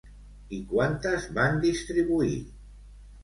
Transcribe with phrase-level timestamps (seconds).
[0.59, 2.39] I quantes van distribuir?